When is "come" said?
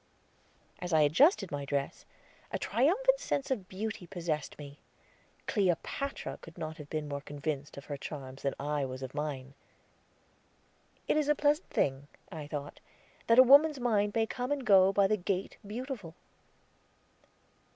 14.25-14.51